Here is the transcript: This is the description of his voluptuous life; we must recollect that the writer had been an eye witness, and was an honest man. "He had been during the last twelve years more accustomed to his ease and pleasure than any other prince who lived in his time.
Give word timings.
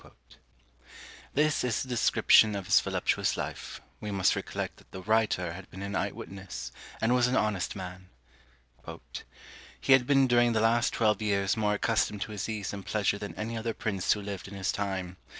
This 1.35 1.63
is 1.63 1.83
the 1.83 1.89
description 1.89 2.55
of 2.55 2.65
his 2.65 2.79
voluptuous 2.79 3.37
life; 3.37 3.81
we 3.99 4.09
must 4.09 4.35
recollect 4.35 4.77
that 4.77 4.89
the 4.91 5.03
writer 5.03 5.53
had 5.53 5.69
been 5.69 5.83
an 5.83 5.95
eye 5.95 6.09
witness, 6.09 6.71
and 6.99 7.13
was 7.13 7.27
an 7.27 7.35
honest 7.35 7.75
man. 7.75 8.09
"He 9.79 9.93
had 9.93 10.07
been 10.07 10.25
during 10.25 10.53
the 10.53 10.59
last 10.59 10.91
twelve 10.93 11.21
years 11.21 11.55
more 11.55 11.75
accustomed 11.75 12.21
to 12.23 12.31
his 12.31 12.49
ease 12.49 12.73
and 12.73 12.83
pleasure 12.83 13.19
than 13.19 13.35
any 13.35 13.55
other 13.55 13.75
prince 13.75 14.11
who 14.13 14.23
lived 14.23 14.47
in 14.47 14.55
his 14.55 14.71
time. 14.71 15.17